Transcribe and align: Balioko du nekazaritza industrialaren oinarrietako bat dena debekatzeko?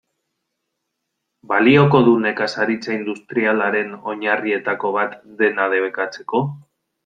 Balioko 1.51 2.01
du 2.07 2.15
nekazaritza 2.23 2.93
industrialaren 2.97 3.95
oinarrietako 4.15 4.95
bat 4.99 5.17
dena 5.45 5.73
debekatzeko? 5.77 6.45